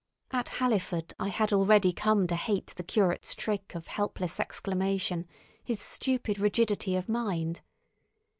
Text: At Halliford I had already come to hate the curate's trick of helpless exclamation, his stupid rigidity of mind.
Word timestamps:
At 0.31 0.49
Halliford 0.49 1.13
I 1.19 1.27
had 1.27 1.53
already 1.53 1.93
come 1.93 2.25
to 2.25 2.35
hate 2.35 2.73
the 2.75 2.81
curate's 2.81 3.35
trick 3.35 3.75
of 3.75 3.85
helpless 3.85 4.39
exclamation, 4.39 5.27
his 5.63 5.79
stupid 5.79 6.39
rigidity 6.39 6.95
of 6.95 7.07
mind. 7.07 7.61